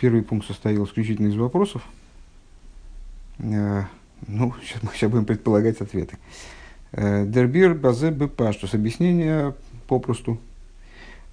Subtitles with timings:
[0.00, 1.82] Первый пункт состоял исключительно из вопросов.
[3.38, 3.82] Э,
[4.26, 6.16] ну, сейчас мы сейчас будем предполагать ответы.
[6.92, 8.72] Э, Дербир базе бепаштус.
[8.72, 9.54] Объяснение
[9.88, 10.38] попросту.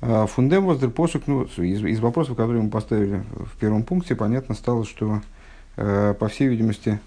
[0.02, 4.54] Э, фундем воздер посук, ну, из, из вопросов, которые мы поставили в первом пункте, понятно
[4.54, 5.22] стало, что,
[5.76, 7.00] по всей видимости,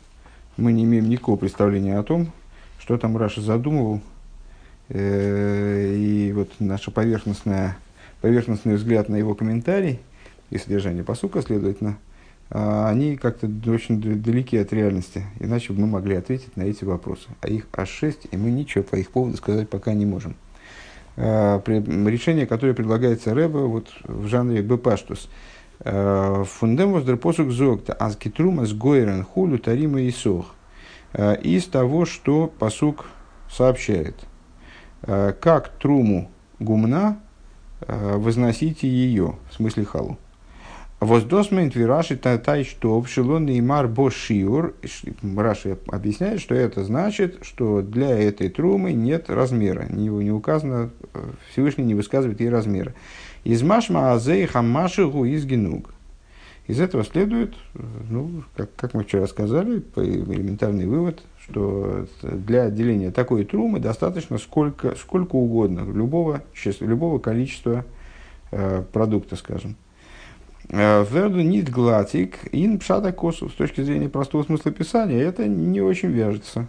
[0.57, 2.31] мы не имеем никакого представления о том,
[2.79, 4.01] что там Раша задумывал.
[4.89, 6.51] И вот
[6.95, 7.77] поверхностная,
[8.21, 10.01] поверхностный взгляд на его комментарий
[10.51, 11.99] и содержание посука, следовательно,
[12.51, 15.25] а, они как-то очень далеки от реальности.
[15.39, 17.29] Иначе бы мы могли ответить на эти вопросы.
[17.41, 20.35] А их аж шесть, и мы ничего по их поводу сказать пока не можем.
[21.17, 25.31] А, решение, которое предлагается Рэба вот, в жанре Бепаштус.
[25.81, 30.55] А, Фундем воздер посук зогта азкитрума с гойрен хулю тарима и сох.
[31.43, 33.07] Из того, что посук
[33.51, 34.15] сообщает.
[35.03, 37.19] Как труму гумна
[37.81, 40.19] возносите ее, в смысле халу.
[41.01, 44.75] Воздосмент вираши тай что шилон и мар бошиур.
[45.35, 49.87] Раши объясняет, что это значит, что для этой трумы нет размера.
[49.89, 50.91] Не, не указано,
[51.51, 52.93] Всевышний не высказывает ей размера.
[53.45, 55.95] Из машма азей хамашигу из генуг.
[56.67, 57.55] Из этого следует,
[58.11, 64.95] ну, как, как мы вчера сказали, элементарный вывод, что для отделения такой трумы достаточно сколько,
[64.97, 66.43] сколько угодно, любого,
[66.81, 67.87] любого количества
[68.53, 69.77] э, продукта, скажем.
[70.73, 73.49] Э, Верду нит глатик ин пшата косу.
[73.49, 76.67] С точки зрения простого смысла писания, это не очень вяжется.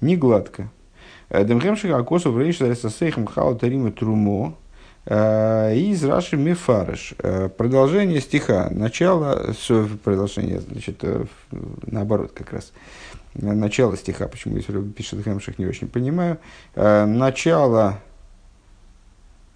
[0.00, 0.70] Не гладко.
[1.28, 4.56] Э, Демхемшик акосу в рейш сейхам хау тарима трумо.
[5.06, 7.14] Э, из Раши Мефарыш.
[7.58, 8.68] Продолжение стиха.
[8.70, 9.52] Начало,
[10.02, 11.04] продолжение, значит,
[11.86, 12.72] наоборот как раз.
[13.34, 16.38] Начало стиха, почему если пишет Хемших, не очень понимаю.
[16.76, 17.98] Начало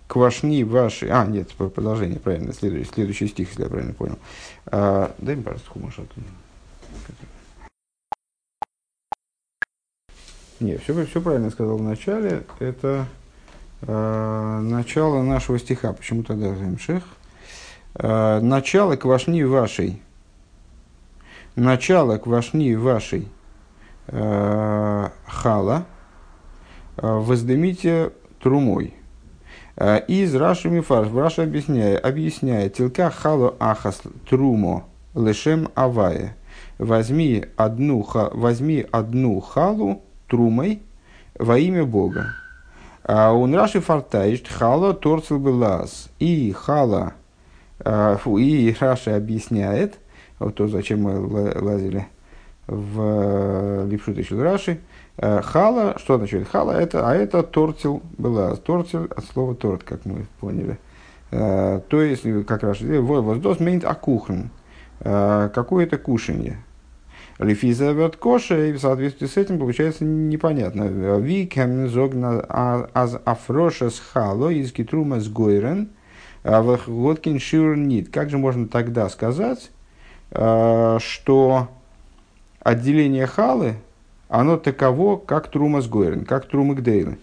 [0.09, 1.09] квашни ваши...
[1.09, 4.19] А, нет, продолжение, правильно, следующий, следующий стих, если я правильно понял.
[4.67, 6.27] А, дай мне, пожалуйста, хумаш оттуда.
[10.61, 12.43] Не, все, все правильно сказал в начале.
[12.59, 13.07] Это
[13.83, 15.93] э, начало нашего стиха.
[15.93, 17.05] Почему тогда Земших?
[17.95, 20.03] Э, начало квашни вашей.
[21.55, 23.29] Начало квашни вашей
[24.09, 25.87] э, хала
[26.97, 28.11] э, воздымите
[28.43, 28.98] трумой.
[29.81, 36.35] Э, из Раши Мифарш, Раша объясняет, объясняет, טול חלה אחת תרומה לשם הוי׳.
[36.79, 40.83] Возьми одну, возьми одну халу трумой
[41.39, 42.35] во имя Бога.
[43.05, 46.09] און רש״י פארטייטשט חלה טורטל בלע״ז.
[46.19, 47.13] И хала,
[47.79, 50.01] э, фу, и Раши объясняет,
[50.41, 51.21] вот то, зачем мы
[51.63, 52.09] лазили
[52.67, 54.81] в э, Липшут еще Раши,
[55.21, 56.73] хала, что значит хала?
[56.73, 58.55] Это, а это тортил была.
[58.57, 60.79] Тортил от слова торт, как мы поняли.
[61.31, 64.49] Э, то есть, как раз, воздос мейнт акухн.
[65.01, 66.59] Э, какое-то кушанье.
[67.39, 70.85] Лифиза вет коша, и в соответствии с этим получается непонятно.
[71.19, 75.91] Викем зогна аз афроша с хало из китрума с гойрен,
[76.43, 78.11] водкин шир нит.
[78.11, 79.71] Как же можно тогда сказать,
[80.31, 81.69] что
[82.65, 83.77] отделение халы–
[84.29, 87.19] оно таково, как Трума с Гойрен, как Трума Гдейлы.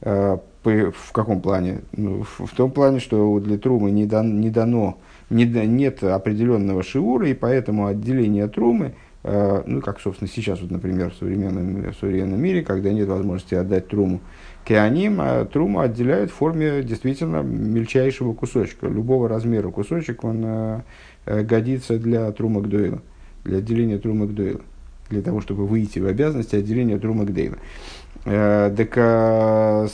[0.00, 1.80] Э, в каком плане?
[1.92, 4.98] Ну, в том плане, что для Трумы не, дан, не дано,
[5.28, 8.94] не, нет определенного шиура, и поэтому отделение Трумы,
[9.24, 13.54] э, ну, как, собственно, сейчас, вот, например, в современном, в современном мире, когда нет возможности
[13.54, 14.20] отдать Труму,
[14.64, 18.86] Кеаним, а Труму отделяют в форме действительно мельчайшего кусочка.
[18.86, 20.82] Любого размера кусочек, он
[21.26, 23.02] годится для Трума Гдойла,
[23.44, 24.62] для отделения Трума Гдойла
[25.10, 27.56] для того, чтобы выйти в обязанности отделения Трума Гдейла.
[28.24, 29.86] Э, так а,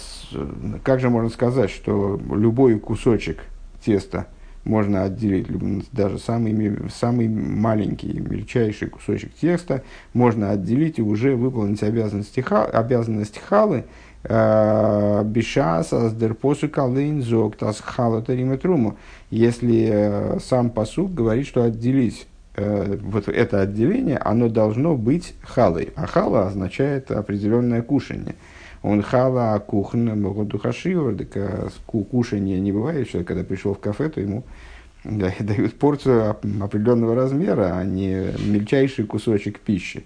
[0.84, 3.44] как же можно сказать, что любой кусочек
[3.84, 4.26] теста
[4.64, 5.46] можно отделить,
[5.90, 9.82] даже самый, самый маленький, мельчайший кусочек теста
[10.12, 13.84] можно отделить и уже выполнить обязанности, обязанность халы,
[14.22, 18.96] э, Бишаса с дерпосу калейн зог тас хала труму.
[19.30, 22.26] Если э, сам посуд говорит, что отделить
[22.60, 25.90] Э, вот это отделение, оно должно быть халой.
[25.96, 28.34] А хала означает определенное кушание.
[28.82, 33.08] Он хала, кухня, духашивар, так кушание не бывает.
[33.08, 34.44] Человек, когда пришел в кафе, то ему
[35.04, 40.04] дают порцию определенного размера, а не мельчайший кусочек пищи.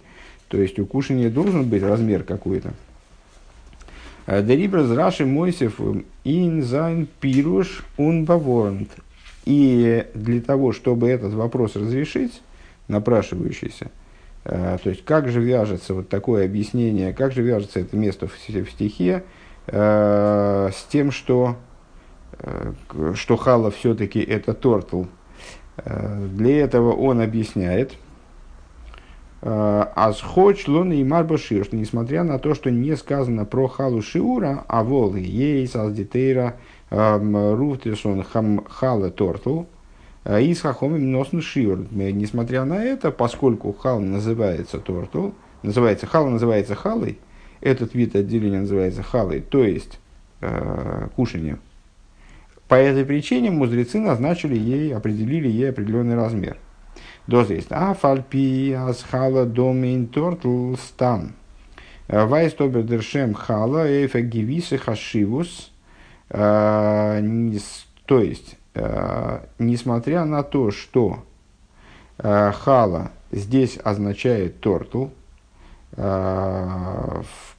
[0.49, 2.73] То есть у кушания должен быть размер какой-то.
[4.27, 5.81] Э, דעריבער איז רש״י מוסיף
[6.23, 8.91] אין זיין פירוש און באווארנט.
[9.45, 12.43] И для того, чтобы этот вопрос разрешить,
[12.89, 13.91] напрашивающийся,
[14.45, 18.37] э, то есть как же вяжется вот такое объяснение, как же вяжется это место в,
[18.39, 19.23] стихе
[19.67, 21.57] э, с тем, что,
[22.39, 22.73] э,
[23.15, 25.05] что хала все-таки это טורטל,
[25.77, 27.93] Для этого он объясняет,
[29.43, 35.17] Азхоч лон и марбашир, несмотря на то, что не сказано про халу шиура, а вол
[35.17, 36.65] ейс аздитейра руфтесон
[36.95, 39.65] хам хала тортл,
[40.27, 41.87] и с хахомим носн шиур.
[41.91, 45.31] Несмотря на это, поскольку хал называется тортл,
[45.63, 47.19] называется хала называется халой,
[47.61, 49.99] этот вид отделения называется халой, то есть
[50.41, 51.61] э, кушанием.
[52.69, 56.57] По этой причине мудрецы назначили ей, определили ей определенный размер.
[57.27, 57.69] Доза есть.
[57.71, 61.33] А фальпи асхала домин тортл стан.
[62.09, 65.73] Вайстобер дершем хала эйфа гивисы хашивус.
[66.35, 68.57] То есть,
[69.59, 71.25] несмотря на то, что
[72.19, 75.07] хала здесь означает тортл,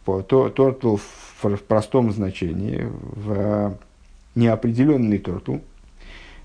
[0.05, 3.77] тортл в простом значении, в
[4.35, 5.59] неопределенный тортл,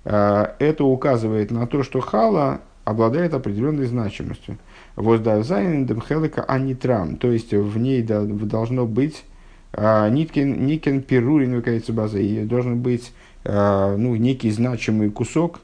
[0.05, 4.57] это указывает на то, что хала обладает определенной значимостью.
[4.97, 9.30] Воздавзайнендем хелека анитрам, то есть в ней должно быть а,
[9.77, 13.13] ниткин, никен перурин выкается база, и должен быть
[13.45, 15.61] а, ну, некий значимый кусок,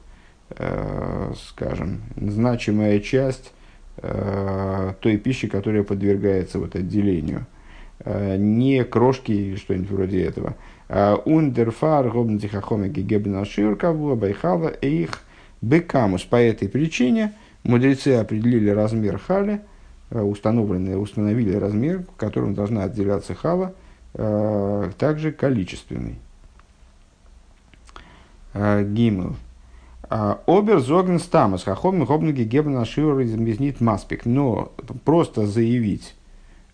[0.50, 3.52] а, скажем, значимая часть
[5.00, 7.46] той пищи, которая подвергается вот отделению.
[8.04, 10.54] Не крошки или что-нибудь вроде этого.
[11.24, 15.22] Ундерфар гобнтихахоме гегебна ширкаву байхала их
[15.62, 17.32] Бекамус по этой причине
[17.64, 19.62] мудрецы определили размер хали,
[20.10, 23.74] установленные, установили размер, в котором должна отделяться хала,
[24.16, 26.18] также количественный.
[28.54, 29.36] Э, гимл.
[30.08, 34.24] Обер зогн стамас хахом хобнуги гебна шиур измезнит маспик.
[34.24, 34.72] Но
[35.04, 36.14] просто заявить,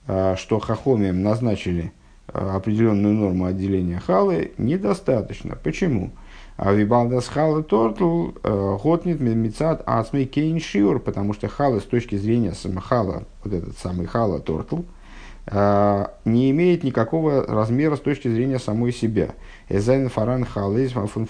[0.05, 1.93] что חכמים назначили
[2.27, 5.57] определенную норму отделения халы, недостаточно.
[5.57, 6.11] Почему?
[6.57, 11.85] וויבאלד אז חלה טורטל э, האט ניט מצד עצמו קיין שיעור, потому что хала с
[11.85, 14.83] точки зрения хала, вот этот самый хала טורטל, э,
[15.51, 19.31] не имеет никакого размера с точки зрения самой себя.
[19.69, 21.27] עס זיינען פאראן חלות פון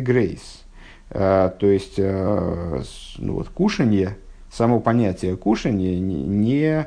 [0.00, 0.64] גרייס.
[1.10, 4.16] Э, то есть, ну вот, кушанье,
[4.50, 6.86] само понятие кушанье не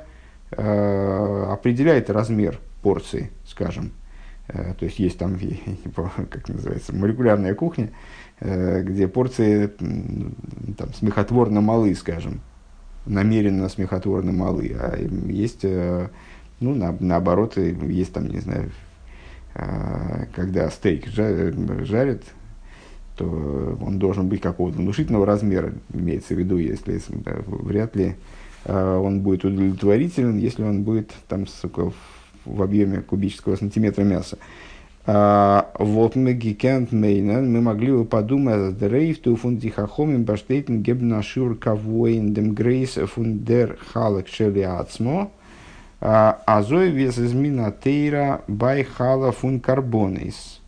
[0.50, 3.92] определяет размер порции, скажем.
[4.48, 5.38] Э, то есть есть там,
[6.30, 7.92] как называется, молекулярная кухня,
[8.40, 9.68] э, где порции
[10.78, 12.42] там, смехотворно малы, скажем,
[13.06, 14.76] намеренно смехотворно малы.
[14.80, 16.10] А есть, э,
[16.64, 18.72] ну, на, наоборот, есть там, не знаю,
[20.36, 22.24] когда стейк жарят,
[23.18, 27.00] то он должен быть какого-то внушительного размера, имеется в виду, если
[27.46, 28.16] вряд ли
[28.66, 31.46] он будет удовлетворителен, если он будет там
[32.46, 34.38] в объеме кубического сантиметра мяса.
[35.06, 41.22] А, вот мы гикент мейнен, мы могли бы подумать, дрейф ту фун дихахомим баштейтен гебна
[41.22, 45.32] шур кавоин дем грейс фун дер халак шели ацмо,
[46.04, 50.60] азой вес измина тейра бай хала фун карбонис.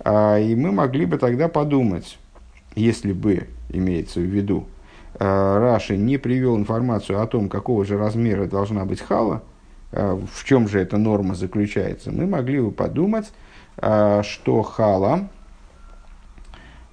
[0.00, 2.18] А, и мы могли бы тогда подумать,
[2.74, 4.66] если бы, имеется в виду,
[5.18, 9.42] а, Раши не привел информацию о том, какого же размера должна быть хала,
[9.90, 13.32] в чем же эта норма заключается, мы могли бы подумать,
[13.78, 15.30] что хала,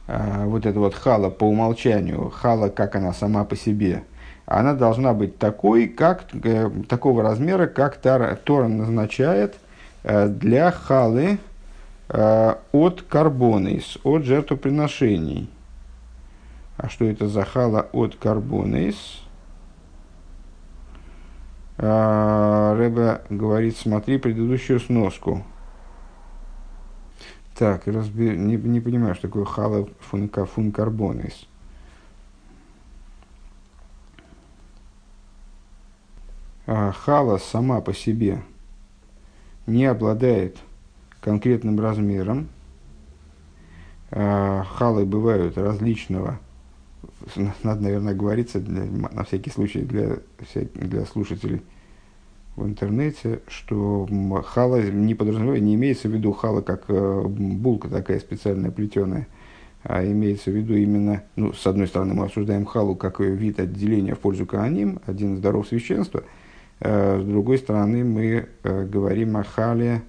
[0.07, 4.05] вот эта вот хала по умолчанию, хала, как она сама по себе,
[4.45, 6.25] она должна быть такой, как,
[6.87, 9.55] такого размера, как Тора назначает
[10.03, 11.39] для халы
[12.09, 15.49] от карбонис, от жертвоприношений.
[16.77, 19.21] А что это за хала от карбонис?
[21.77, 25.43] А, Рэбе говорит, смотри предыдущую сноску.
[27.57, 28.35] Так, разбер...
[28.35, 31.47] не, не понимаю, что такое хала фун, фун карбонис.
[36.65, 38.41] Хала сама по себе
[39.67, 40.57] не обладает
[41.21, 42.49] конкретным размером.
[44.11, 46.39] А, халы бывают различного
[47.63, 50.17] надо, наверное, говориться для, на всякий случай для,
[50.73, 51.61] для слушателей
[52.55, 54.07] в интернете, что
[54.45, 59.27] хала не подразумевает, не имеется в виду хала как э, булка такая специальная плетеная,
[59.83, 64.15] а имеется в виду именно, ну, с одной стороны, мы обсуждаем халу как вид отделения
[64.15, 66.23] в пользу кааним, один из даров священства,
[66.81, 70.03] с другой стороны, мы э, говорим о хале,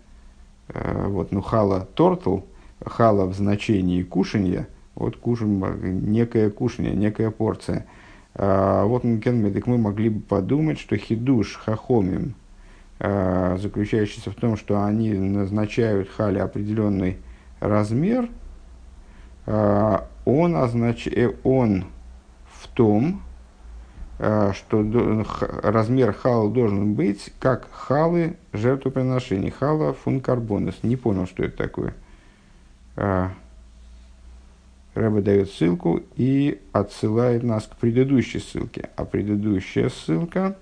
[0.73, 2.41] вот, ну, хала тортл,
[2.85, 7.87] хала в значении кушанья– вот кушаем, некое кушание, некая порция.
[8.35, 9.05] А, вот
[9.53, 12.35] так мы могли бы подумать, что хидуш хахомим,
[12.99, 17.19] заключающийся в том, что они назначают хали определенный
[17.61, 18.31] размер,
[19.47, 21.07] а, он, означ...
[21.07, 21.85] Э, он
[22.69, 23.26] том, э,
[24.19, 25.25] что
[25.63, 29.51] размер хала должен быть как халы жертвоприношений.
[29.51, 30.77] Хала функарбонус.
[30.83, 31.95] Не понял, что это такое.
[32.97, 33.29] Э,
[34.95, 38.89] Рэба дает ссылку и отсылает нас к предыдущей ссылке.
[38.97, 40.57] А предыдущая ссылка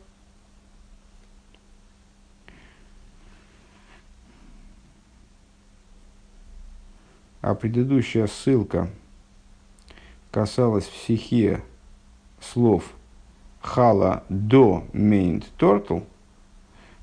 [7.45, 8.89] а предыдущая ссылка
[10.31, 11.63] касалась в стихе
[12.41, 12.91] слов
[13.65, 16.01] хала до мейнт тортл,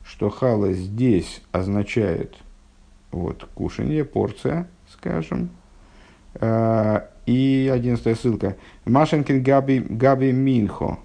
[0.03, 2.37] что хала здесь означает
[3.11, 5.49] вот, кушанье, порция, скажем,
[6.35, 8.57] а, и одиннадцатая ссылка.
[8.85, 10.99] Машенкин Габи, Габи Минхо.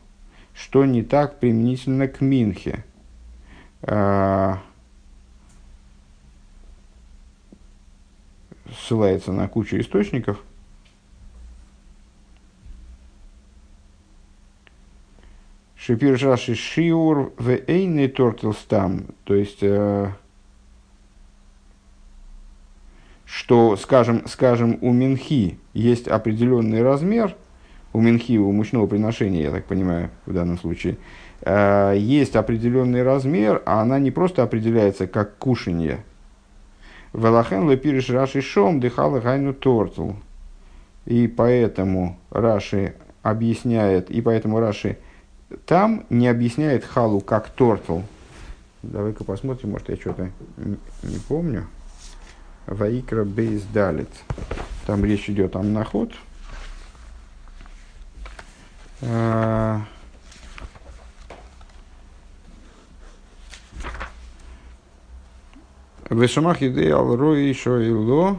[0.54, 2.84] Что не так применительно к Минхе?
[3.82, 4.60] А,
[8.78, 10.42] ссылается на кучу источников.
[15.86, 19.04] Шипир Шиур в Эйный Тортелстам.
[19.22, 20.08] То есть, э,
[23.24, 27.36] что, скажем, скажем, у Минхи есть определенный размер,
[27.92, 30.96] у Минхи, у мучного приношения, я так понимаю, в данном случае,
[31.42, 36.02] э, есть определенный размер, а она не просто определяется как кушанье.
[37.12, 40.14] Велахен лепириш Раши Шом дыхала гайну тортл.
[41.04, 44.98] И поэтому Раши объясняет, и поэтому Раши
[45.64, 48.00] там не объясняет халу как тортл.
[48.82, 51.66] Давай-ка посмотрим, может я что-то не помню.
[52.66, 54.10] Ваикра Бейс Далит.
[54.86, 56.12] Там речь идет о наход.
[59.02, 59.82] А,
[66.10, 68.36] Вешамах идей алрой еще и.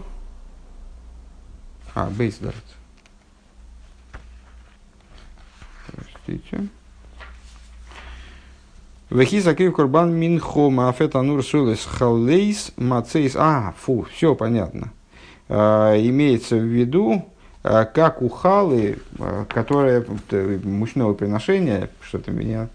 [1.95, 2.55] А, Бейс Далит.
[5.87, 6.67] Простите.
[9.17, 13.35] Вехи закрив курбан минхо мафет анур сулес халлейс мацейс.
[13.35, 14.91] А, фу, все понятно.
[15.49, 17.25] А, имеется в виду,
[17.63, 20.05] а, как у халы, а, которое
[20.63, 22.67] мучного приношения, что-то меня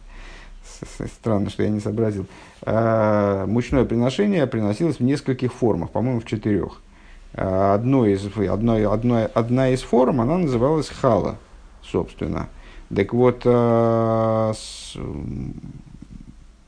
[1.21, 2.27] странно, что я не сообразил,
[2.67, 6.81] мучное приношение приносилось в нескольких формах, по-моему, в четырех.
[7.35, 11.37] Одно из, одно, одно, одна из форм, она называлась хала,
[11.85, 12.49] собственно.
[12.93, 13.47] Так вот,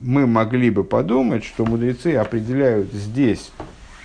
[0.04, 3.50] мы могли бы подумать, что мудрецы определяют здесь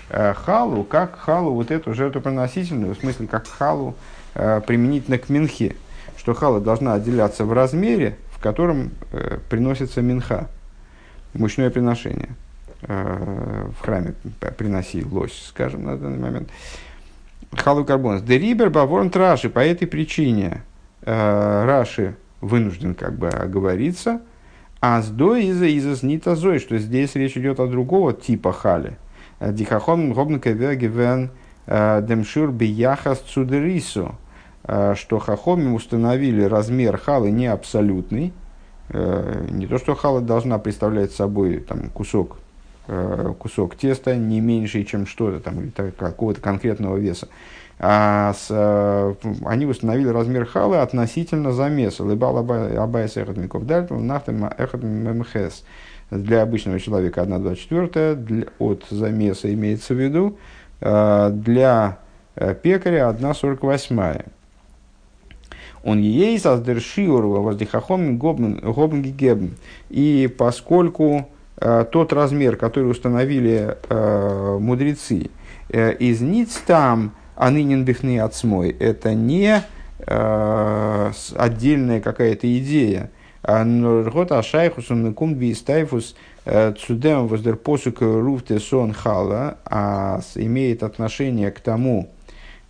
[0.09, 3.95] э, халу как халу, вот эту жертвоприносительную, в смысле, как халу
[4.33, 5.75] э, применительно к минхе,
[6.17, 10.47] что хала должна отделяться в размере, в котором э, приносится минха,
[11.33, 12.29] мучное приношение.
[12.83, 14.13] Э, в храме
[14.57, 16.49] приносилось, скажем, на данный момент.
[17.51, 18.21] Халу карбонс.
[18.21, 19.49] Дерибер баворн траши.
[19.49, 20.61] По этой причине
[21.01, 24.21] э, Раши вынужден как бы оговориться–
[24.81, 28.97] а с до из из нита зой, что здесь речь идет о другого типа хали.
[29.39, 31.31] Дихахон гобнка вегевен
[31.65, 34.15] э, демшур бияхас цудерису,
[34.63, 38.33] э, что хахоми установили размер халы не абсолютный,
[38.89, 42.37] э, не то, что хала должна представлять собой там, кусок,
[43.37, 47.27] кусок теста не меньше, чем что-то там, или какого-то конкретного веса,
[47.81, 49.13] а с, э,
[49.45, 52.03] они установили размер халы относительно замеса.
[52.03, 55.63] Лыбал абайс эхот миков дальтом, нафтем эхот ммхс.
[56.11, 60.37] Для обычного человека 1,24, от замеса имеется в виду,
[60.81, 61.99] э, для
[62.35, 64.25] э, пекаря 1,48.
[65.85, 69.55] Он ей создершиурова воздихахом гобн гебн.
[69.89, 73.77] И поскольку тот размер, который установили
[74.59, 75.29] мудрецы,
[75.69, 78.69] из ниц там а нынен бифны отсмой.
[78.69, 79.63] Это не
[79.99, 83.11] э, отдельная какая-то идея.
[83.41, 91.49] А Норгот Ашайхус он кум бистайфус э, цудем воздерпосук руфте сон хала, а имеет отношение
[91.51, 92.11] к тому,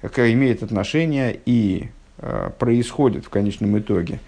[0.04, 4.20] имеет отношение и э, происходит в конечном итоге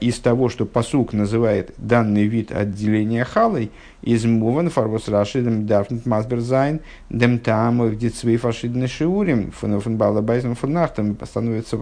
[0.00, 3.70] из того, что посук называет данный вид отделения халой,
[4.02, 11.16] из муван фарвос рашидом дафнет масберзайн, дем там в дитсвей фашидный шиурим, фон балабайзен фонахтом,
[11.24, 11.78] становится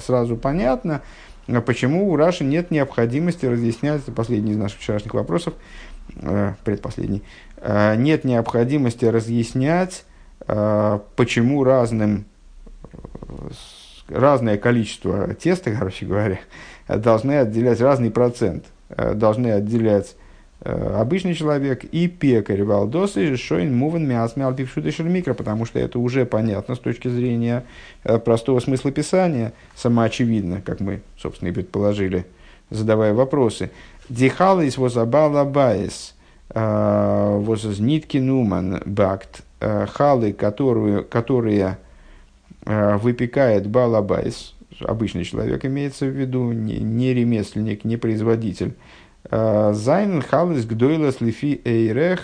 [0.00, 1.02] сразу понятно,
[1.48, 5.54] а почему у Раши нет необходимости разъяснять, это последний из наших вчерашних вопросов,
[6.16, 7.22] э, предпоследний,
[7.58, 10.04] э, нет необходимости разъяснять,
[11.16, 12.26] почему разным,
[14.08, 16.38] разное количество теста, короче говоря,
[16.88, 20.16] должны отделять разный процент, э, должны отделять
[20.62, 26.24] Э, обычный человек и пекарь валдосы шоин муван мясмял пившуты микро, потому что это уже
[26.24, 27.64] понятно с точки зрения
[28.04, 32.24] э, простого смысла писания, самоочевидно, как мы, собственно, и предположили,
[32.70, 33.70] задавая вопросы.
[34.08, 35.44] Дихалис возабала
[36.54, 41.78] вознитки нуман бакт, халы, которую, которые
[42.64, 48.74] выпекает балабайс, обычный человек имеется в виду, не, не ремесленник, не производитель,
[49.30, 52.20] Зайнен халес гдойлас лифи эйрех,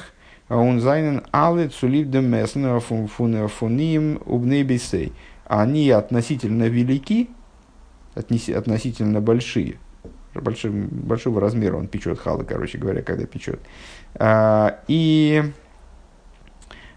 [0.48, 5.12] он зайнен але цулив демесн фуним убнебисей.
[5.46, 7.30] Они относительно велики,
[8.14, 9.78] относительно большие,
[10.34, 13.60] большим, большого размера он печет халы, короче говоря, когда печет.
[14.88, 15.42] И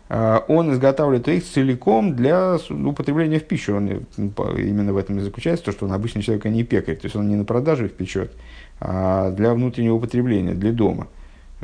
[0.09, 3.75] он изготавливает их целиком для употребления в пищу.
[3.75, 6.95] Он именно в этом и заключается, то, что он обычный человек, а не пекарь.
[6.95, 8.31] То есть он не на продажу их печет,
[8.79, 11.07] а для внутреннего употребления, для дома.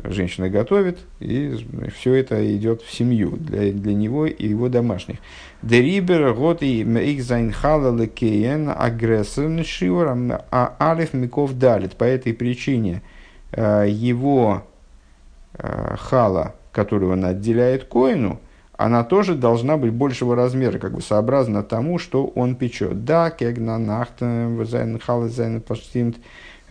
[0.04, 1.54] Женщина готовит, и
[1.94, 5.18] все это идет в семью, для, для него и его домашних.
[5.62, 11.94] Дерибер год и зайнхала лекеен агрессор шивором, а алиф миков далит.
[11.94, 13.02] По этой причине
[13.52, 14.64] э, его
[15.54, 18.40] э, хала, которую он отделяет коину,
[18.76, 23.04] она тоже должна быть большего размера, как бы сообразно тому, что он печет.
[23.04, 26.16] Да, кегна нахтен, зайн хала зайн паштимт,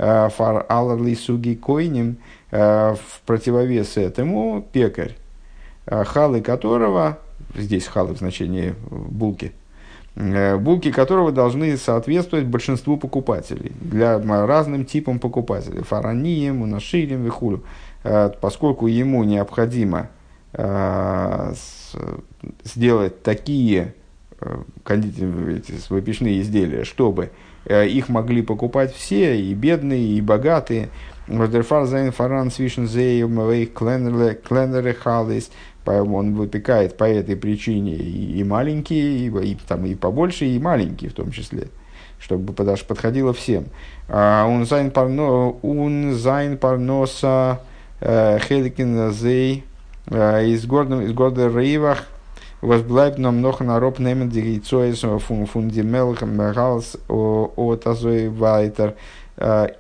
[0.04, 2.18] Э, фар аларли суги койним,
[2.50, 5.16] э, в противовес этому пекарь,
[5.86, 7.20] э, халы которого,
[7.54, 9.52] здесь халы в значении булки,
[10.16, 17.64] булки которого должны соответствовать большинству покупателей, для разным типам покупателей, фаранием, унашилем, вихулю,
[18.04, 20.10] поскольку ему необходимо
[22.64, 23.96] сделать такие
[24.84, 27.32] кондитерные выпечные изделия, чтобы
[27.66, 30.90] Э, их могли покупать все, и бедные, и богатые.
[31.28, 31.38] Он
[36.36, 41.32] выпекает по этой причине и маленькие, и, и, там, и побольше, и маленькие в том
[41.32, 41.68] числе
[42.20, 43.66] чтобы подходило всем.
[44.08, 47.71] Парно, он зайн парноса э,
[48.02, 49.64] хеликин зей
[50.08, 52.08] э, из города из города Рейвах
[52.62, 58.96] was bleibt нам noch на роб немен дигейцоис фун фундимелхам галс от азой вайтер.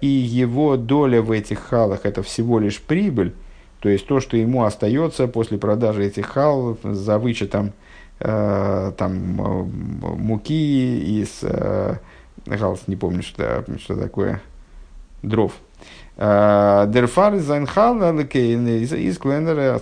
[0.01, 3.35] И его доля в этих халах это всего лишь прибыль,
[3.81, 7.73] то есть то, что ему остается после продажи этих хал за вычетом
[8.19, 11.95] э, там муки из э,
[12.45, 14.39] галс, не помню, что, что такое,
[15.23, 15.53] дров.
[16.21, 19.81] דערפאר זיין חלה איז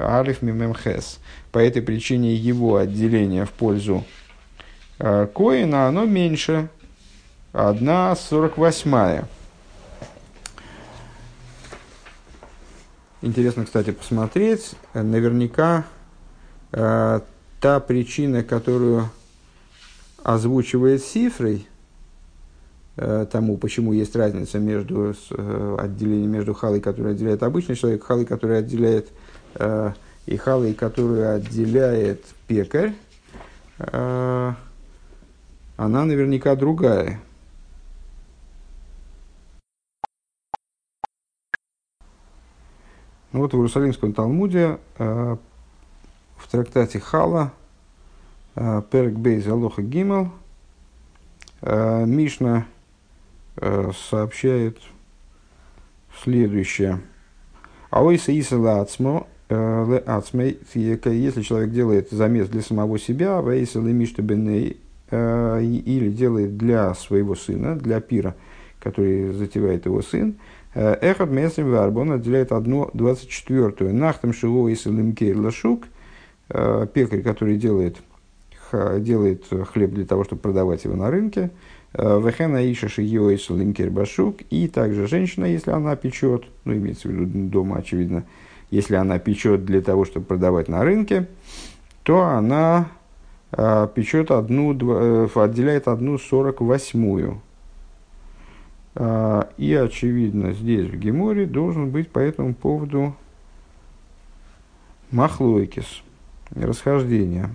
[0.00, 1.18] קלענער א׳ ממ״ח
[1.52, 4.02] по этой причине его отделение в пользу
[4.98, 6.70] э, коина, оно меньше,
[7.52, 9.26] 1,48.
[13.20, 14.72] Интересно, кстати, посмотреть.
[14.94, 15.84] Наверняка
[16.72, 17.20] э,
[17.60, 19.10] та причина, которую
[20.22, 21.77] озвучивает цифрой, э,
[22.98, 28.58] тому, почему есть разница между э, отделением между халой, который отделяет обычный человек, халой, который
[28.58, 29.08] отделяет
[29.54, 29.92] э,
[30.26, 32.92] и халой, которую отделяет пекарь,
[33.78, 34.52] э,
[35.76, 37.20] она наверняка другая.
[43.30, 45.36] Ну вот в Иерусалимском Талмуде э,
[46.36, 47.52] в трактате Хала
[48.56, 50.32] э, Перек Бейз Алоха Гимел
[51.60, 52.66] Мишна
[54.10, 54.78] сообщает
[56.22, 57.00] следующее.
[57.90, 59.26] Аойса Исала Ацмо
[61.10, 63.40] если человек делает замес для самого себя,
[65.10, 68.34] э, или делает для своего сына, для пира,
[68.78, 70.36] который затевает его сын,
[70.74, 73.94] э, Эхот Месим Варб, он отделяет одну двадцать четвертую.
[73.94, 75.84] Нахтам Шиво и Салимкейр Лашук,
[76.50, 77.96] э, пекарь, который делает,
[78.98, 81.50] делает хлеб для того, чтобы продавать его на рынке,
[81.94, 87.12] Вехена Иша Шио и Салимкейр Башук, и также женщина, если она печет, ну, имеется в
[87.12, 88.24] виду дома, очевидно,
[88.70, 91.26] если она печет для того, чтобы продавать на рынке,
[92.02, 92.88] то она
[93.52, 97.40] э, печет одну, э, отделяет одну сорок восьмую.
[98.94, 103.14] Э, и, очевидно, здесь, в Геморе, должен быть по этому поводу
[105.10, 106.02] махлойкис,
[106.54, 107.48] расхождение.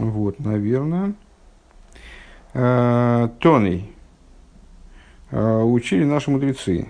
[0.00, 1.12] Вот, наверное.
[2.54, 3.92] Э, Тоний.
[5.30, 6.88] Э, учили наши мудрецы.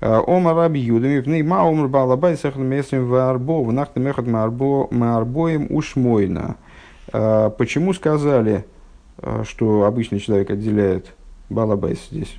[0.00, 6.56] Э, Ома раби юдами, в ней маумр балабай сахн местным в нахта мехат маарбоем ушмойна.
[7.12, 8.64] Почему сказали,
[9.44, 11.14] что обычный человек отделяет
[11.48, 12.34] Балабайс здесь,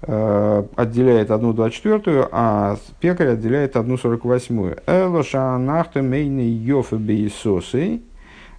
[0.00, 4.78] отделяет одну двадцать четвертую, а пекарь отделяет одну сорок восьмую.
[4.86, 8.02] Элоша нахта мейны йофе бейсосей,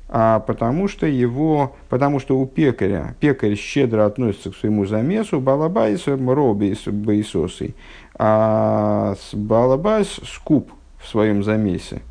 [0.10, 6.08] а потому что его, потому что у пекаря, пекарь щедро относится к своему замесу, балабайс
[6.08, 7.76] роби бейсосей,
[8.16, 12.02] а балабайс скуп в своем замесе.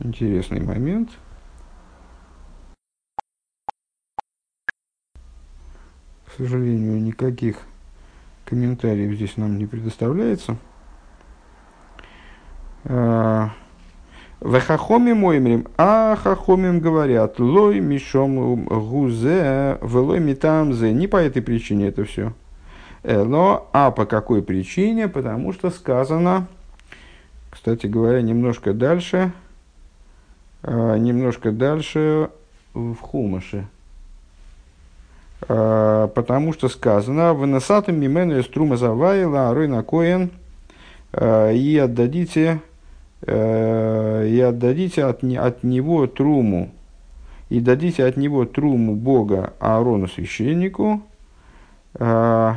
[0.00, 1.10] Интересный момент–
[6.36, 7.60] к сожалению, никаких
[8.44, 10.58] комментариев здесь нам не предоставляется.
[12.84, 13.52] А,
[14.46, 20.92] Вехахоми моймрим, а хахомим говорят, лой мишом гузе, велой митамзе.
[20.92, 22.32] Не по этой причине это все.
[23.02, 25.08] Но, а по какой причине?
[25.08, 26.46] Потому что сказано,
[27.50, 29.32] кстати говоря, немножко дальше,
[30.62, 32.30] а, немножко дальше
[32.74, 33.66] в Хумаше–
[35.48, 40.30] Э, потому что сказано в насатом мимену струма завайла ройна коен
[41.12, 42.58] э, и отдадите э,
[43.26, 46.70] и отдадите от, от него труму
[47.48, 51.02] и дадите от него труму Бога Аарону священнику.
[51.94, 52.56] Это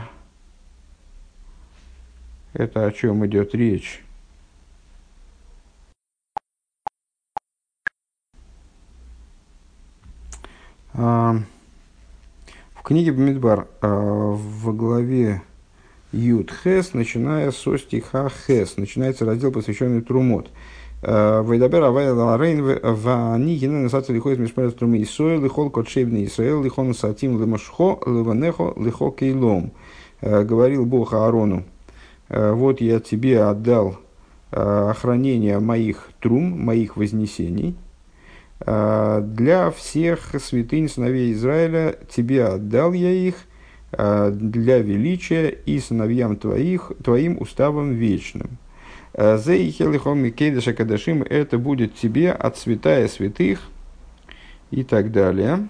[2.54, 4.04] о чем идет речь?
[10.96, 11.44] Um...
[12.80, 15.42] В книге Бамидбар э, в главе
[16.12, 20.50] Юд Хес, начиная со стиха Хес, начинается раздел, посвященный Трумот.
[21.04, 26.64] Э, Вайдабер Авай Ларейн Вани Генен Насаци Лихо из Мишмарес Трумы Исоэ Лихол Котшевни Исраэл
[26.64, 29.72] Лихон Сатим Лимашхо Ливанехо Лихо Кейлом.
[30.22, 31.64] Э, говорил Бог Аарону,
[32.28, 33.98] вот я тебе отдал
[34.52, 37.76] охранение моих трум, моих вознесений–
[38.60, 43.36] для всех святынь сыновей Израиля тебе отдал я их
[43.92, 48.58] для величия и сыновьям твоих, твоим уставом вечным.
[49.14, 53.62] А, Зейхелихом и Кейдаша Кадашим это будет тебе от святая святых
[54.72, 55.68] и так далее.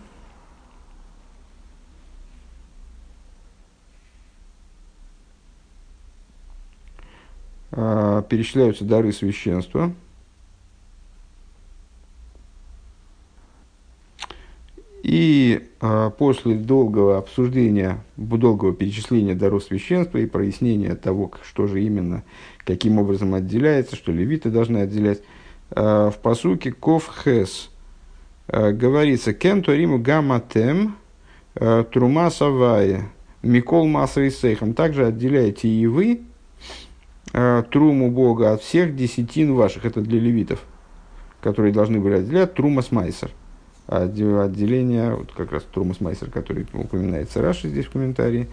[7.71, 9.93] Перечисляются дары священства–
[15.03, 22.23] И э, после долгого обсуждения, долгого перечисления даров священства и прояснения того, что же именно,
[22.65, 25.21] каким образом отделяется, что левиты должны отделять,
[25.71, 27.69] э, в посуке Ков Хес
[28.47, 30.97] э, говорится «Кен ториму гаматем
[31.55, 33.09] э, трума савая
[33.41, 34.73] микол масой сейхам».
[34.73, 36.23] Также отделяете и вы
[37.31, 40.59] э, труму Бога от всех десятин ваших, это для левитов,
[41.39, 43.31] которые должны были отделять трума майсер
[43.89, 48.47] отделение, вот как раз Тромас Майсер, который упоминается Раши здесь в комментарии,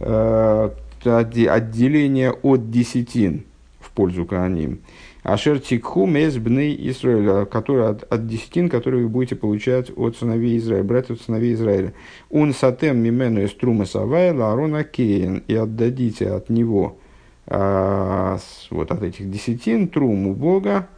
[0.00, 0.70] э,
[1.04, 3.44] отделение от десятин
[3.80, 4.80] в пользу Кааним.
[5.22, 10.58] Ашер тикху мес бней Израиля, который от, от десятин, которые вы будете получать от сыновей
[10.58, 11.94] Израиля, брать от сыновей Израиля.
[12.28, 16.98] Он сатем мимену из трума савайла арона кейн, и отдадите от него,
[17.46, 20.88] а, с, вот от этих десятин, труму Бога,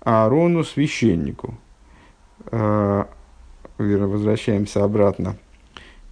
[0.00, 1.54] Аарону священнику.
[2.46, 3.08] А,
[3.78, 5.36] возвращаемся обратно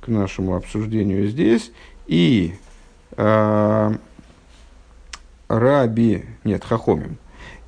[0.01, 1.73] к нашему обсуждению здесь.
[2.07, 2.55] И
[3.17, 3.93] э,
[5.49, 7.19] Раби, нет, Хахомим.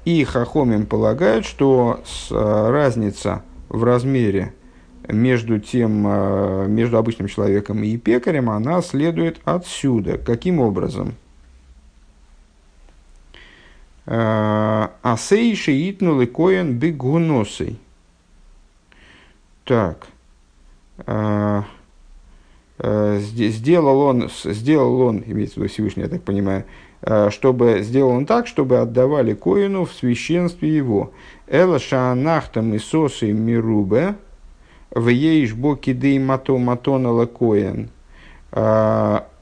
[0.05, 4.53] И Хахомим полагают, что с, э, разница в размере
[5.09, 10.19] между, тем, э, между обычным человеком и пекарем, она следует отсюда.
[10.19, 11.15] Каким образом?
[14.07, 17.79] Асейши итнули коен бигуносой.
[19.65, 20.07] Так.
[21.07, 21.65] А,
[22.79, 26.65] а, сделал он, сделал он, имеется в виду Всевышний, я так понимаю,
[27.03, 31.13] а, чтобы сделал он так, чтобы отдавали коину в священстве его.
[31.47, 32.79] Эла шаанахтам и
[33.33, 34.17] мирубе,
[34.91, 37.91] в ейш боки дей мато матона коин.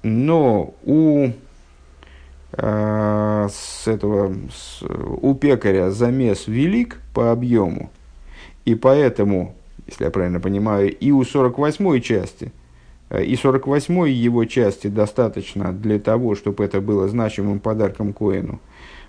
[0.05, 1.29] Но у
[2.55, 7.91] с этого, с, у пекаря замес велик по объему,
[8.65, 9.55] и поэтому
[9.93, 12.53] если я правильно понимаю, и у 48 части,
[13.11, 18.61] э, и 48 его части достаточно для того, чтобы это было значимым подарком Коину.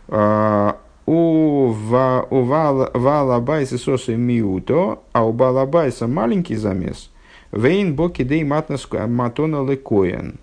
[0.07, 1.73] А, у
[2.93, 7.09] Валабайса соса миуто, а у Балабайса маленький замес.
[7.51, 10.39] Вейн боки дей матона лекоен.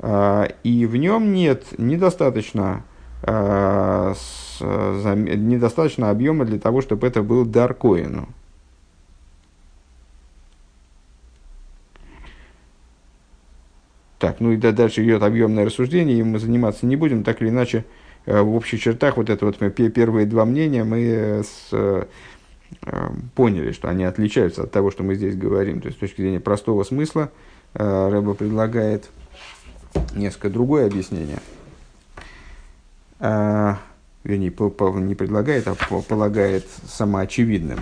[0.00, 2.84] А, и в нем нет недостаточно,
[3.22, 4.14] а,
[4.60, 8.28] недостаточно объема для того, чтобы это был дар Коину.
[14.18, 17.50] Так, ну и да, дальше идет объемное рассуждение, и мы заниматься не будем, так или
[17.50, 17.84] иначе,
[18.26, 22.04] э, в общих чертах вот это вот первые два мнения мы э, с, э,
[23.36, 25.80] поняли, что они отличаются от того, что мы здесь говорим.
[25.80, 27.30] То есть с точки зрения простого смысла
[27.74, 29.08] Рэба предлагает
[30.14, 31.38] несколько другое объяснение.
[33.20, 33.78] Вернее,
[34.24, 37.80] не предлагает, а полагает самоочевидным.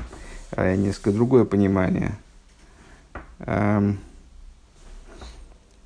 [0.56, 2.12] Несколько другое понимание–
[3.40, 3.98] эм,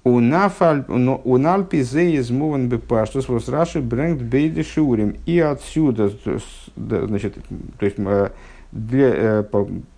[0.03, 5.17] у Нальпи зе измуван бепаштус вос раши брэнгт бейды шурим.
[5.27, 6.11] И отсюда,
[6.77, 7.37] значит,
[7.79, 7.99] то есть
[8.73, 9.45] для, э,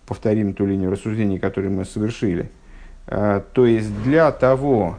[0.07, 2.51] повторим ту линию рассуждений, которую мы совершили.
[3.07, 4.99] Э, то есть для того,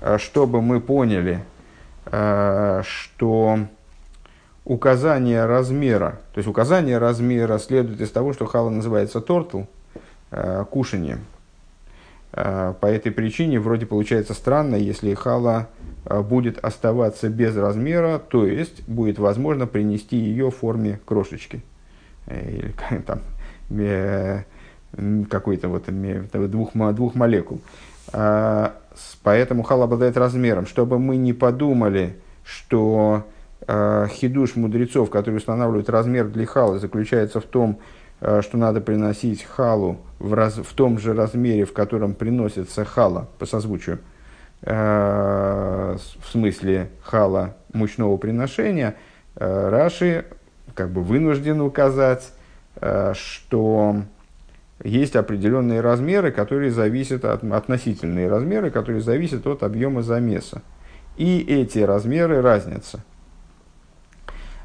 [0.00, 1.40] э, чтобы мы поняли,
[2.06, 3.58] что
[4.64, 9.62] указание размера, то есть указание размера следует из того, что хала называется тортл,
[10.70, 11.33] кушанием– Э,
[12.34, 15.68] по этой причине вроде получается странно, если хала
[16.04, 21.62] э, будет оставаться без размера, то есть будет возможно принести ее в форме крошечки.
[22.26, 22.74] Э, или
[23.06, 23.20] там
[25.28, 25.84] какой-то вот
[26.50, 27.60] двух, двух молекул.
[28.12, 30.66] Поэтому хала обладает размером.
[30.66, 33.24] Чтобы мы не подумали, что
[33.66, 37.80] хидуш мудрецов, которые устанавливают размер для хала, заключается в том, Э,
[38.20, 43.46] что надо приносить халу в, раз, в том же размере, в котором приносится хала по
[43.46, 43.98] созвучию,
[44.62, 48.94] э, в смысле хала мучного приношения,
[49.36, 50.26] э, Раши
[50.74, 52.32] как бы вынужден указать,
[53.12, 53.96] что
[54.82, 60.62] есть определенные размеры, которые зависят от относительные размеры, которые зависят от объема замеса.
[61.16, 63.13] И эти размеры разнятся– Э,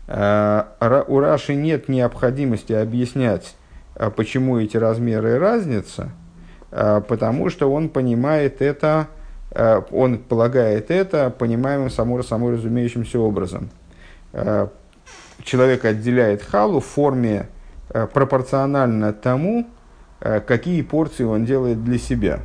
[0.10, 3.56] у Раши нет необходимости объяснять,
[3.96, 6.10] э, почему эти размеры разнятся,
[6.72, 9.08] э, потому что он понимает это,
[9.92, 13.72] он полагает это понимаемым само, само разумеющимся образом.
[15.42, 17.48] Человек отделяет халу в форме
[17.88, 19.68] пропорционально тому,
[20.20, 22.42] какие порции он делает для себя.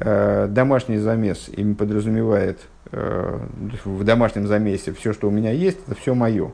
[0.00, 6.52] Домашний замес им подразумевает в домашнем замесе все, что у меня есть, это все мое.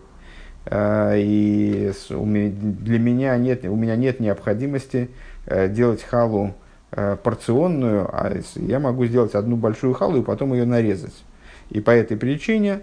[0.66, 5.10] Э, и для меня нет, у меня нет необходимости
[5.46, 6.54] э, делать халу
[6.92, 11.24] э, порционную, а я могу сделать одну большую халу и потом ее нарезать.
[11.70, 12.80] И по этой причине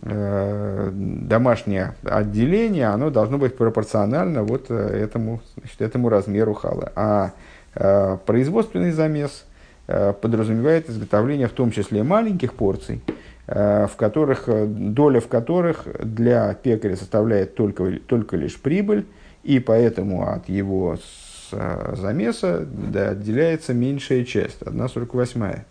[0.00, 6.92] домашнее отделение, оно должно быть пропорционально вот этому, значит, этому размеру халы.
[6.94, 7.32] А
[8.26, 9.44] производственный замес
[9.88, 13.00] подразумевает изготовление в том числе маленьких порций,
[13.48, 19.06] в которых, э, доля в которых для пекаря составляет только, только лишь прибыль,
[19.42, 20.98] и поэтому от его
[21.52, 25.62] э, замеса да, отделяется меньшая часть, 1,48.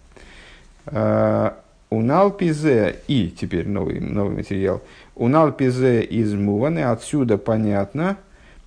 [1.90, 4.82] Уналпизе, и теперь новый, новый материал,
[5.16, 8.18] уналпизе из Муваны, отсюда понятно,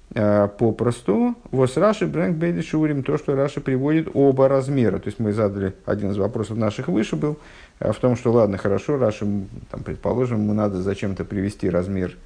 [0.09, 4.99] попросту, вот Раши Брэнк Бейди Шурим, то, что Раши приводит оба размера.
[4.99, 7.37] То есть мы задали, один из вопросов наших выше был,
[7.81, 9.27] в том, что ладно, хорошо, Раши,
[9.71, 12.17] там, предположим, ему надо зачем-то привести размер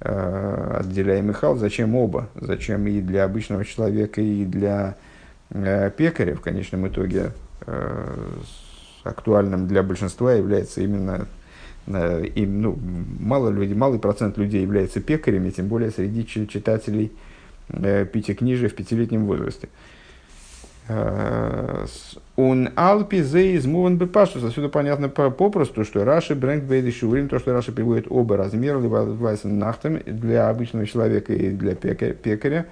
[0.00, 2.28] э, отделяемый хал, зачем оба?
[2.36, 4.96] Зачем и для обычного человека, и для
[5.50, 7.32] э, пекаря в конечном итоге
[7.66, 8.16] э,
[9.02, 11.26] актуальным для большинства является именно
[11.88, 12.78] э, и, ну,
[13.18, 17.10] мало людей, малый процент людей является пекарями, тем более среди читателей
[17.68, 19.68] э, пятикнижия в пятилетнем возрасте.
[20.88, 24.42] Он алпи зе измуван бепаштус.
[24.42, 28.96] Отсюда понятно попросту, что Раши брэнк бейди шурим, то, что Раши приводит оба размера, либо
[28.96, 32.66] вайсен нахтем для обычного человека и для пекаря.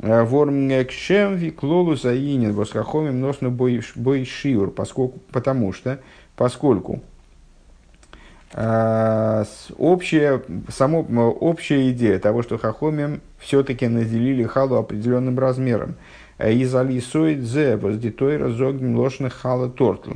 [0.00, 6.00] Э, Ворм кшем виклолу заинен восхахомим носну бой шиур, поскольку, потому что,
[6.36, 7.00] поскольку
[8.52, 9.44] э,
[9.78, 15.94] общая, само, общая идея того, что хахомим все-таки наделили халу определенным размером–
[16.38, 20.12] из алисоид зе воздитойра зогнем лошных хала тортл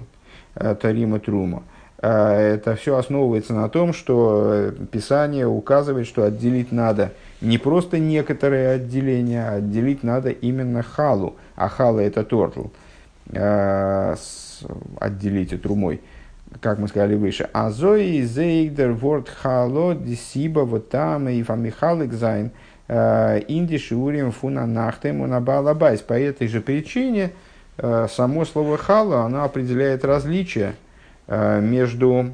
[0.54, 1.64] э, тарима трума.
[1.98, 7.98] Э, это все основывается на том, что э, Писание указывает, что отделить надо не просто
[7.98, 11.34] некоторые отделения, а отделить надо именно халу.
[11.56, 12.66] А хала это тортл.
[15.00, 16.00] Отделить от румой
[16.60, 22.71] как мы сказали выше, азои зейгдер ворд хало дисиба вот там и фамихалик зайн– Э,
[23.48, 26.00] Инди шиурим фуна нахтем унабалабайс.
[26.00, 27.32] По этой же причине
[27.78, 30.74] э, само слово хала оно определяет различия
[31.26, 32.32] э, между,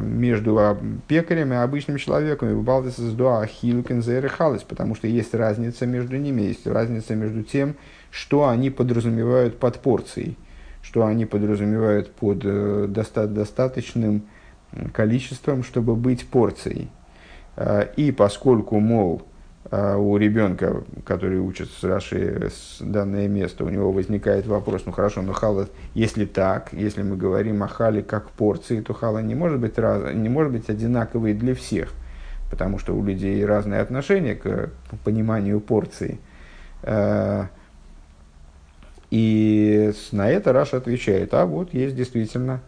[0.00, 0.76] между
[1.06, 2.50] пекарем и обычным человеком.
[2.50, 7.76] И балдес из дуа халис, потому что есть разница между ними, есть разница между тем,
[8.10, 10.36] что они подразумевают под порцией.
[10.82, 14.22] что они подразумевают под э, доста- достаточным
[14.92, 16.88] количеством, чтобы быть порцией.
[17.56, 19.29] Э, и поскольку, мол, э,
[19.70, 25.20] у ребенка, который учится с Раши с данное место, у него возникает вопрос, ну хорошо,
[25.22, 29.60] но хала, если так, если мы говорим о хале как порции, то хала не может
[29.60, 31.92] быть, раз, не может быть одинаковой для всех,
[32.50, 34.70] потому что у людей разные отношения к
[35.04, 36.18] пониманию порции.
[36.82, 37.44] Э,
[39.10, 42.60] и на это Раша отвечает, а вот есть действительно,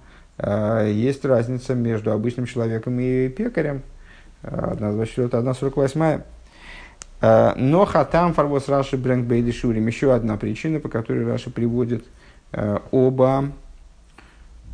[0.87, 3.83] есть разница между обычным человеком и пекарем–
[4.43, 6.03] одна 24, одна 48.
[6.03, 6.21] Э,
[7.23, 9.87] но хатам фарвос Раши Брэнк Бейдишурим.
[9.87, 12.05] Еще одна причина, по которой Раши приводит
[12.51, 13.53] э, оба,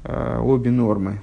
[0.05, 1.21] э, обе нормы.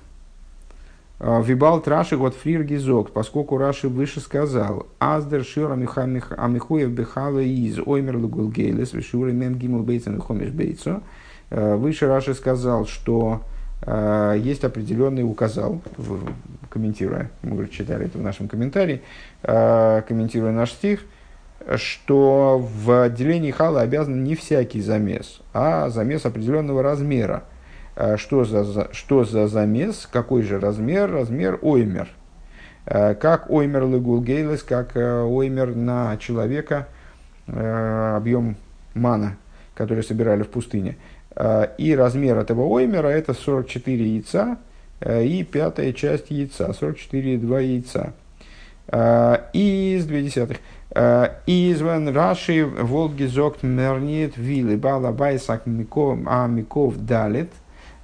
[1.20, 8.18] Вибал Траши вот фрир гизок, поскольку Раши выше сказал, Аздер шир амихуев бехала из оймер
[8.18, 11.02] лугулгейлес, вишуры мем гимл бейцен хомиш бейцо.
[11.50, 13.42] Выше Раши сказал, что
[13.86, 15.82] Э, есть определенный, указал,
[16.70, 19.02] комментируя, мы уже читали это в нашем комментарии,
[19.44, 21.06] э, комментируя наш стих,
[21.76, 27.44] что в отделении хала обязан не всякий замес, а замес определенного размера.
[27.96, 31.12] Э, что за, что за замес, какой же размер?
[31.12, 32.10] Размер оймер.
[32.86, 36.88] Как оймер легулгейлес, как оймер на человека,
[37.48, 38.58] объем
[38.94, 39.38] мана,
[39.74, 40.96] который собирали в пустыне–
[41.36, 44.58] Э, и размер этого оймера это 44 яйца
[45.02, 48.13] э, и пятая часть яйца, 44,2 яйца.
[48.88, 50.58] Э, и из 2 десятых.
[50.91, 57.52] Извен Раши Волги Зокт Мернит Вилы Бала Байсак А Миков Далит.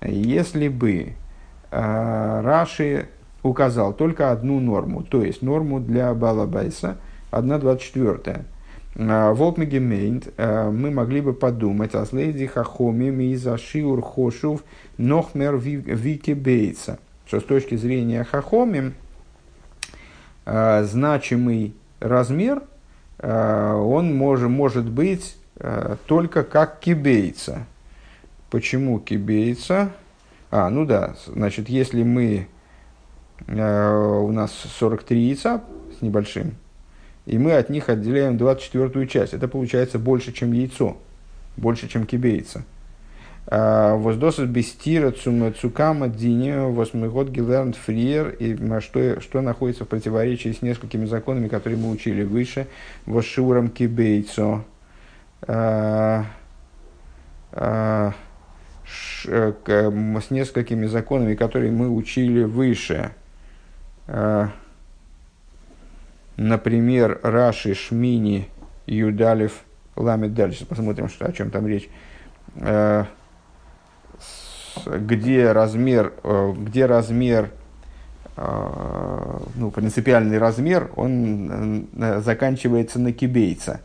[0.01, 1.13] Если бы
[1.71, 3.07] Раши
[3.43, 6.97] указал только одну норму, то есть норму для Балабайса,
[7.31, 8.45] 1,24.
[8.97, 14.63] А, Волтмегемейнт, а, мы могли бы подумать, а слейди хахомим и за шиур хошув
[14.97, 16.99] нохмер вики бейца.
[17.25, 18.93] Что с точки зрения хахомим,
[20.45, 22.63] а, значимый размер,
[23.21, 25.35] он может, может быть
[26.07, 27.65] только как кибейца.
[28.49, 29.91] Почему кибейца?
[30.49, 32.47] А, ну да, значит, если мы,
[33.47, 35.61] у нас 43 яйца
[35.97, 36.55] с небольшим,
[37.25, 39.33] и мы от них отделяем 24 часть.
[39.33, 40.97] Это получается больше, чем яйцо,
[41.55, 42.63] больше, чем кибейца.
[43.47, 50.61] А, воздосит бестира цукама дине восьмигод гилернт фриер, и что, что находится в противоречии с
[50.61, 52.67] несколькими законами, которые мы учили выше,
[53.05, 54.63] вошуром кибейцо.
[55.47, 56.25] А,
[57.53, 58.11] э,
[58.85, 63.11] с несколькими законами, которые мы учили выше.
[66.37, 68.49] Например, Раши, Шмини,
[68.85, 69.61] Юдалев,
[69.95, 70.65] Ламед Дальше.
[70.65, 71.89] Посмотрим, что, о чем там речь.
[74.85, 77.51] Э, где размер, э, где размер,
[78.37, 81.87] э, ну, принципиальный размер, он
[82.19, 83.81] заканчивается на кибейца.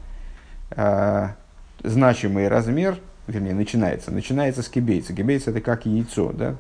[1.83, 5.15] Значимый размер, вернее, начинается, начинается с кибейца.
[5.15, 6.57] Кибейца это как яйцо, да,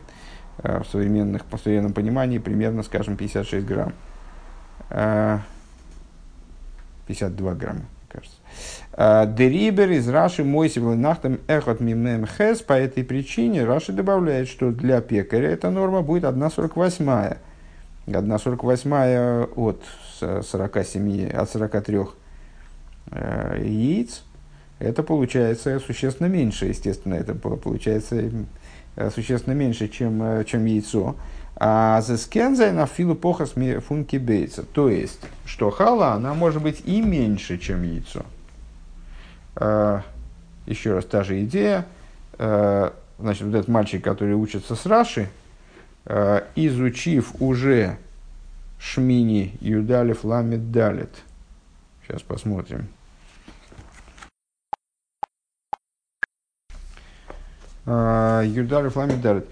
[0.58, 3.92] в современных, по современном понимании примерно, скажем, 56 грамм.
[7.06, 7.82] 52 грамма,
[8.96, 12.62] Дерибер из Раши Мойси нахтам эхот мимем хес.
[12.62, 17.36] По этой причине Раши добавляет, что для пекаря эта норма будет 1,48.
[18.06, 19.82] 1,48 от
[20.44, 21.98] 47, от 43
[23.10, 24.22] э, яиц.
[24.78, 28.30] Это получается существенно меньше, естественно, это получается
[28.96, 31.16] э, существенно меньше, чем, э, чем яйцо.
[31.56, 33.54] А за скензай на филу похас
[33.86, 34.62] функи бейца.
[34.62, 38.24] То есть, что хала, она может быть и меньше, чем яйцо.
[39.56, 40.02] А,
[40.66, 41.86] еще раз, та же идея.
[42.38, 45.28] А, значит, вот этот мальчик, который учится с Раши,
[46.04, 47.98] а, изучив уже
[48.78, 51.10] Шмини Юдалев Ламед Далит.
[52.06, 52.88] Сейчас посмотрим.
[57.86, 59.46] Юдалев Ламед Далит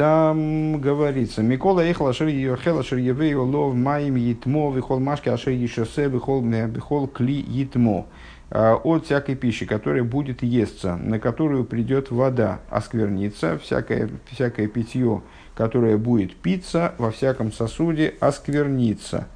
[0.00, 6.08] там говорится, Микола ехала шер ехала шер евею лов маим етмо вихол машки ашер ешосе
[6.08, 8.06] вихол бихол кли етмо.
[8.50, 15.22] А, от всякой пищи, которая будет естся, на которую придет вода, осквернится, всякое, всякое питье,
[15.54, 19.28] которое будет питься, во всяком сосуде осквернится.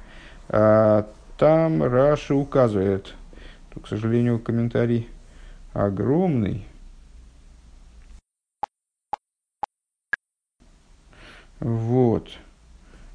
[0.49, 1.07] А,
[1.37, 3.13] там Раша указывает,
[3.73, 5.07] тут, к сожалению, комментарий
[5.73, 6.65] огромный,
[11.59, 12.29] Вот.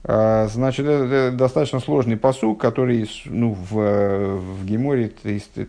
[0.02, 5.12] А, значит, это достаточно сложный посук, который ну, в, в Геморе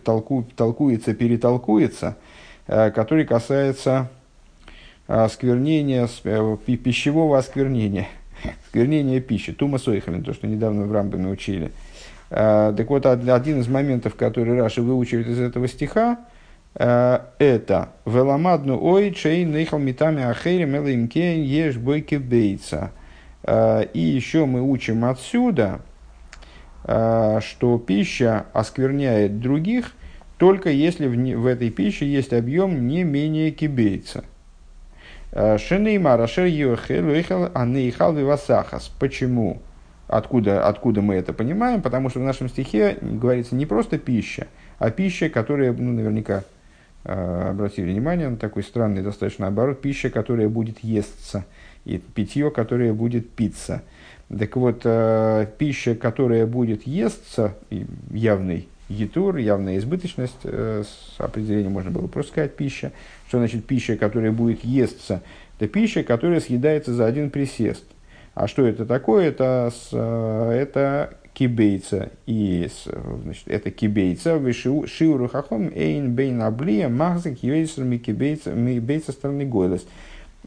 [0.02, 2.16] толку, толкуется, перетолкуется,
[2.66, 4.08] а, который касается
[5.06, 6.08] осквернения,
[6.66, 8.08] пищевого осквернения,
[8.64, 11.72] осквернения пищи, тума сойхалин, то, что недавно в Рамбаме учили.
[12.30, 16.20] Так вот, один из моментов, который Раши выучивает из этого стиха,
[16.72, 22.90] это «Веламадну ой чей нейхал митами ахери мелимкен еш бойки бейца».
[23.46, 25.80] И еще мы учим отсюда,
[26.84, 29.92] что пища оскверняет других,
[30.38, 34.24] только если в, в этой пище есть объем не менее кибейца.
[35.32, 36.44] Шенеймар ашер
[37.54, 38.88] анейхал вивасахас.
[38.98, 39.62] Почему?
[40.08, 41.80] Откуда, откуда мы это понимаем?
[41.80, 44.46] Потому что в нашем стихе говорится не просто пища,
[44.78, 46.44] а пища, которая, ну, наверняка,
[47.04, 51.46] э, обратили внимание на такой странный достаточно оборот, пища, которая будет естся,
[51.84, 53.82] и питье, которое будет питься.
[54.28, 57.54] Так вот, э, пища, которая будет естся,
[58.10, 62.92] явный етур, явная избыточность, э, с определением можно было просто сказать пища.
[63.28, 65.22] Что значит пища, которая будет естся?
[65.58, 67.84] Это пища, которая съедается за один присест.
[68.34, 69.28] А что это такое?
[69.28, 72.10] Это, э, это кибейца.
[72.26, 72.68] И
[73.22, 74.40] значит, это кибейца.
[74.52, 79.86] Шиуру хахом эйн бейн аблия махзак юэйсер кибейца, мибейца стороны гойлес.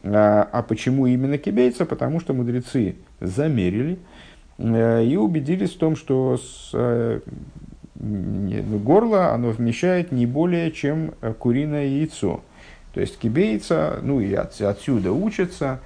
[0.06, 1.84] А, а почему именно кибейца?
[1.84, 3.98] Потому что мудрецы замерили
[4.58, 7.20] э, и убедились в том, что с, э,
[7.94, 12.42] горло оно вмещает не более, чем куриное яйцо.
[12.94, 15.80] То есть кибейца, ну и от, отсюда учатся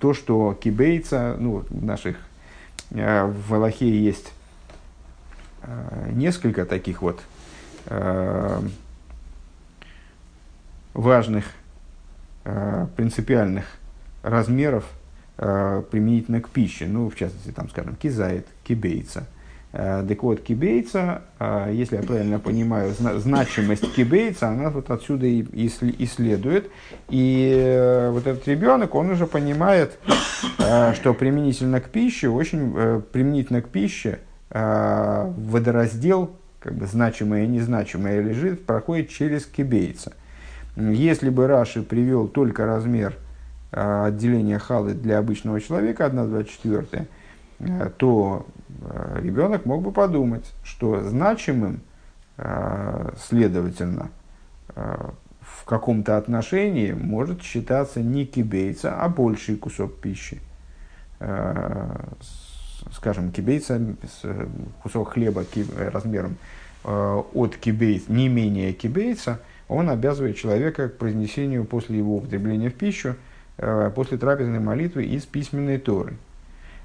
[0.00, 2.16] то, что кибейца, ну, наших,
[2.90, 4.32] э, в Аллахе есть
[5.62, 7.20] э, несколько таких вот
[7.86, 8.60] э,
[10.94, 11.46] важных,
[12.96, 13.64] принципиальных
[14.22, 14.84] размеров
[15.36, 16.86] применительно к пище.
[16.86, 19.26] Ну, в частности, там, скажем, кизает, кибейца–
[19.72, 25.42] Э, так вот, кибейца, э, если я правильно понимаю, значимость кибейца, она вот отсюда и,
[25.42, 26.70] и, следует.
[27.10, 29.98] И э, вот этот ребенок, он уже понимает,
[30.94, 34.20] что применительно к пище, очень применительно к пище,
[34.50, 36.30] водораздел,
[36.60, 40.12] как бы значимое и незначимое лежит, проходит через кибейца.
[40.78, 43.16] Если бы Раши привел только размер
[43.70, 47.06] отделения халы для обычного человека, 1,24,
[47.98, 48.46] то
[48.80, 51.80] Э, ребенок мог бы подумать, что значимым,
[52.36, 54.10] э, следовательно,
[54.74, 55.10] э,
[55.40, 60.40] в каком-то отношении может считаться не кибейца, а больший кусок пищи.
[62.92, 63.80] Скажем, кибейца,
[64.82, 65.44] кусок хлеба
[65.92, 66.36] размером
[66.84, 73.14] от кибейца, не менее кибейца, он обязывает человека к произнесению после его употребления в пищу,
[73.94, 76.14] после трапезной молитвы из письменной торы–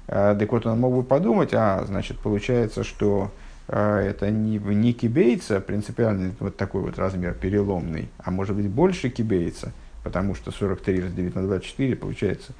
[0.06, 3.30] Э, так вот, он мог бы подумать, а, значит, получается, что
[3.68, 9.08] э, это не, не кибейца, принципиальный вот такой вот размер переломный, а может быть больше
[9.08, 9.72] кибейца,
[10.02, 12.52] потому что 43 разделить на 24 получается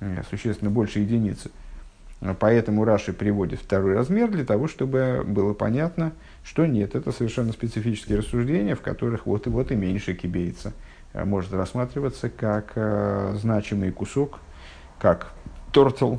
[0.00, 1.50] э, существенно больше единицы.
[2.40, 6.12] Поэтому Раши приводит второй размер для того, чтобы было понятно,
[6.42, 10.72] что нет, это совершенно специфические рассуждения, в которых вот и вот и меньше кибейца
[11.14, 14.40] может рассматриваться как э, значимый кусок,
[14.98, 15.32] как
[15.72, 16.16] тортл,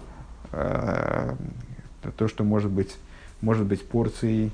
[0.52, 1.36] Э,
[2.18, 2.96] то, что может быть,
[3.42, 4.52] может быть порцией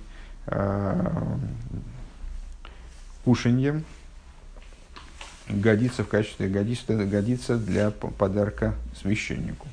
[0.48, 1.12] э,
[3.24, 3.84] кушаньем,
[5.48, 9.68] годится в качестве, годится, годится для подарка священнику.